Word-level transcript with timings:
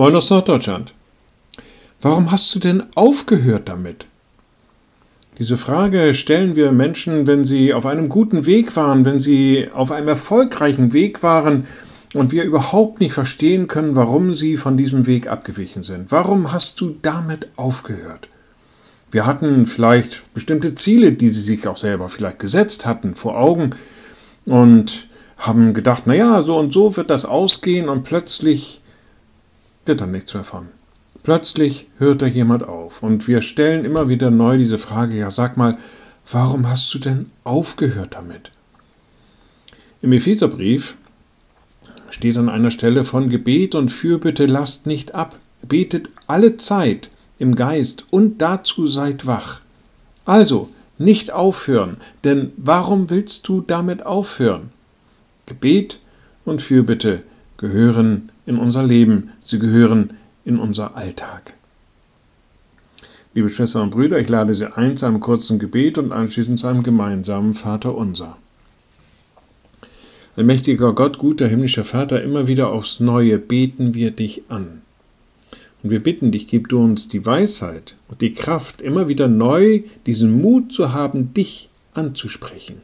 Moin 0.00 0.14
aus 0.14 0.30
Norddeutschland. 0.30 0.94
Warum 2.00 2.30
hast 2.30 2.54
du 2.54 2.60
denn 2.60 2.86
aufgehört 2.94 3.68
damit? 3.68 4.06
Diese 5.38 5.56
Frage 5.56 6.14
stellen 6.14 6.54
wir 6.54 6.70
Menschen, 6.70 7.26
wenn 7.26 7.44
sie 7.44 7.74
auf 7.74 7.84
einem 7.84 8.08
guten 8.08 8.46
Weg 8.46 8.76
waren, 8.76 9.04
wenn 9.04 9.18
sie 9.18 9.68
auf 9.74 9.90
einem 9.90 10.06
erfolgreichen 10.06 10.92
Weg 10.92 11.24
waren 11.24 11.66
und 12.14 12.30
wir 12.30 12.44
überhaupt 12.44 13.00
nicht 13.00 13.12
verstehen 13.12 13.66
können, 13.66 13.96
warum 13.96 14.34
sie 14.34 14.56
von 14.56 14.76
diesem 14.76 15.08
Weg 15.08 15.26
abgewichen 15.26 15.82
sind. 15.82 16.12
Warum 16.12 16.52
hast 16.52 16.80
du 16.80 16.94
damit 17.02 17.48
aufgehört? 17.56 18.28
Wir 19.10 19.26
hatten 19.26 19.66
vielleicht 19.66 20.32
bestimmte 20.32 20.76
Ziele, 20.76 21.12
die 21.12 21.28
sie 21.28 21.42
sich 21.42 21.66
auch 21.66 21.76
selber 21.76 22.08
vielleicht 22.08 22.38
gesetzt 22.38 22.86
hatten, 22.86 23.16
vor 23.16 23.36
Augen 23.36 23.74
und 24.46 25.08
haben 25.38 25.74
gedacht, 25.74 26.06
naja, 26.06 26.42
so 26.42 26.56
und 26.56 26.72
so 26.72 26.96
wird 26.96 27.10
das 27.10 27.24
ausgehen 27.24 27.88
und 27.88 28.04
plötzlich 28.04 28.80
wird 29.88 30.00
dann 30.00 30.12
nichts 30.12 30.34
mehr 30.34 30.44
von. 30.44 30.68
Plötzlich 31.22 31.86
hört 31.98 32.22
da 32.22 32.26
jemand 32.26 32.62
auf 32.62 33.02
und 33.02 33.26
wir 33.26 33.42
stellen 33.42 33.84
immer 33.84 34.08
wieder 34.08 34.30
neu 34.30 34.56
diese 34.56 34.78
Frage, 34.78 35.16
ja 35.16 35.30
sag 35.30 35.56
mal, 35.56 35.76
warum 36.30 36.68
hast 36.68 36.92
du 36.94 36.98
denn 36.98 37.30
aufgehört 37.44 38.14
damit? 38.14 38.52
Im 40.00 40.12
Epheserbrief 40.12 40.96
steht 42.10 42.36
an 42.36 42.48
einer 42.48 42.70
Stelle 42.70 43.04
von 43.04 43.28
Gebet 43.28 43.74
und 43.74 43.90
Fürbitte 43.90 44.46
lasst 44.46 44.86
nicht 44.86 45.14
ab, 45.14 45.38
betet 45.66 46.10
alle 46.26 46.56
Zeit 46.56 47.10
im 47.38 47.54
Geist 47.54 48.04
und 48.10 48.38
dazu 48.38 48.86
seid 48.86 49.26
wach. 49.26 49.60
Also, 50.24 50.68
nicht 50.98 51.32
aufhören, 51.32 51.96
denn 52.24 52.52
warum 52.56 53.10
willst 53.10 53.46
du 53.48 53.60
damit 53.60 54.04
aufhören? 54.04 54.70
Gebet 55.46 56.00
und 56.44 56.60
Fürbitte 56.60 57.22
gehören 57.56 58.30
in 58.48 58.58
unser 58.58 58.82
Leben, 58.82 59.30
sie 59.40 59.58
gehören 59.58 60.14
in 60.44 60.58
unser 60.58 60.96
Alltag. 60.96 61.54
Liebe 63.34 63.50
Schwestern 63.50 63.82
und 63.82 63.90
Brüder, 63.90 64.18
ich 64.18 64.28
lade 64.28 64.54
Sie 64.54 64.74
ein 64.76 64.96
zu 64.96 65.06
einem 65.06 65.20
kurzen 65.20 65.58
Gebet 65.58 65.98
und 65.98 66.12
anschließend 66.12 66.58
zu 66.58 66.66
einem 66.66 66.82
gemeinsamen 66.82 67.54
Vater 67.54 67.94
unser. 67.94 68.38
Allmächtiger 70.34 70.94
Gott, 70.94 71.18
guter 71.18 71.46
himmlischer 71.46 71.84
Vater, 71.84 72.22
immer 72.22 72.48
wieder 72.48 72.72
aufs 72.72 73.00
Neue 73.00 73.38
beten 73.38 73.94
wir 73.94 74.12
dich 74.12 74.42
an. 74.48 74.82
Und 75.82 75.90
wir 75.90 76.02
bitten 76.02 76.32
dich, 76.32 76.46
gib 76.46 76.68
du 76.68 76.78
uns 76.80 77.06
die 77.06 77.24
Weisheit 77.26 77.96
und 78.08 78.20
die 78.22 78.32
Kraft, 78.32 78.80
immer 78.80 79.08
wieder 79.08 79.28
neu 79.28 79.82
diesen 80.06 80.40
Mut 80.40 80.72
zu 80.72 80.92
haben, 80.92 81.34
dich 81.34 81.68
anzusprechen, 81.92 82.76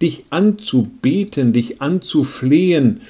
dich 0.00 0.26
anzubeten, 0.30 1.52
dich 1.52 1.82
anzuflehen 1.82 3.00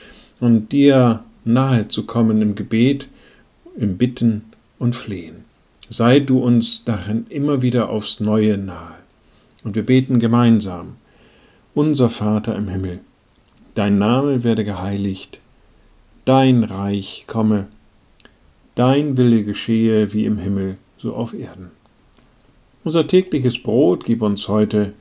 und 0.41 0.73
dir 0.73 1.23
nahe 1.49 1.89
zu 1.89 2.05
kommen 2.05 2.43
im 2.43 2.55
Gebet, 2.55 3.09
im 3.77 3.97
Bitten 3.97 4.45
und 4.79 4.95
Flehen. 4.95 5.45
Sei 5.89 6.21
du 6.21 6.39
uns 6.39 6.85
darin 6.85 7.27
immer 7.31 7.63
wieder 7.63 7.89
aufs 7.89 8.21
Neue 8.21 8.59
nahe. 8.59 8.97
Und 9.65 9.75
wir 9.75 9.85
beten 9.85 10.19
gemeinsam. 10.19 10.97
Unser 11.75 12.11
Vater 12.11 12.55
im 12.57 12.69
Himmel, 12.69 13.01
dein 13.75 13.99
Name 13.99 14.45
werde 14.45 14.65
geheiligt, 14.65 15.41
dein 16.25 16.65
Reich 16.65 17.25
komme, 17.27 17.69
dein 18.75 19.17
Wille 19.17 19.43
geschehe 19.43 20.13
wie 20.13 20.25
im 20.25 20.39
Himmel, 20.39 20.77
so 20.99 21.15
auf 21.15 21.35
Erden. 21.35 21.71
Unser 22.85 23.07
tägliches 23.07 23.63
Brot 23.63 24.05
gib 24.05 24.23
uns 24.23 24.49
heute 24.49 24.93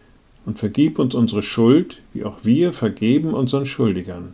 und 0.45 0.59
vergib 0.59 0.99
uns 0.99 1.15
unsere 1.15 1.43
Schuld, 1.43 2.01
wie 2.13 2.23
auch 2.23 2.39
wir 2.43 2.73
vergeben 2.73 3.33
unseren 3.33 3.65
Schuldigern. 3.65 4.33